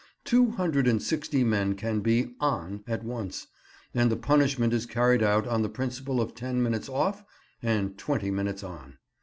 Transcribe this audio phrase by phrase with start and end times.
[0.23, 3.45] Two hundred and sixty men can be "on" at once,
[3.93, 7.23] and the punishment is carried out on the principle of ten minutes "off"
[7.61, 8.97] and twenty minutes "on."